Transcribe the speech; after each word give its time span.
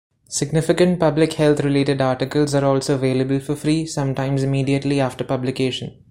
Significant 0.29 0.99
public-health 0.99 1.59
related 1.59 2.01
articles 2.01 2.55
are 2.55 2.65
also 2.65 2.95
available 2.95 3.39
for 3.39 3.55
free, 3.55 3.85
sometimes 3.85 4.41
immediately 4.41 4.99
after 4.99 5.23
publication. 5.23 5.99